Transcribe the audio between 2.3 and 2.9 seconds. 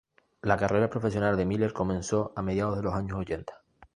a mediados de